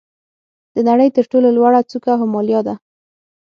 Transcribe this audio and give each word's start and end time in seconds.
د 0.75 0.77
نړۍ 0.89 1.09
تر 1.15 1.23
ټولو 1.31 1.47
لوړه 1.57 1.79
څوکه 1.91 2.13
هیمالیا 2.21 2.59
ده. 2.67 2.75